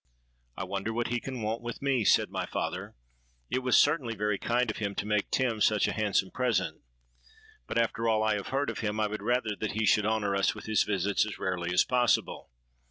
'I 0.57 0.63
wonder 0.63 0.93
what 0.93 1.09
he 1.09 1.19
can 1.19 1.43
want 1.43 1.61
with 1.61 1.79
me?' 1.79 2.03
said 2.03 2.31
my 2.31 2.47
father: 2.47 2.95
'it 3.51 3.59
was 3.59 3.77
certainly 3.77 4.15
very 4.15 4.39
kind 4.39 4.71
of 4.71 4.77
him 4.77 4.95
to 4.95 5.05
make 5.05 5.29
Tim 5.29 5.61
such 5.61 5.87
a 5.87 5.93
handsome 5.93 6.31
present; 6.31 6.81
but 7.67 7.77
after 7.77 8.07
all 8.09 8.23
I 8.23 8.33
have 8.33 8.47
heard 8.47 8.71
of 8.71 8.79
him, 8.79 8.99
I 8.99 9.05
would 9.05 9.21
rather 9.21 9.55
that 9.59 9.73
he 9.73 9.85
should 9.85 10.07
honour 10.07 10.35
us 10.35 10.55
with 10.55 10.65
his 10.65 10.85
visits 10.85 11.23
as 11.27 11.37
rarely 11.37 11.71
as 11.71 11.83
possible. 11.83 12.49